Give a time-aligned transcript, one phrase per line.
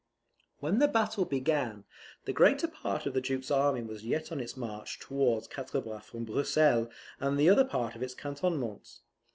[0.61, 1.83] When the battle began,
[2.25, 6.07] the greater part of the Duke's army was yet on its march towards Quatre Bras
[6.09, 9.01] from Brussels and the other parts of its cantonments.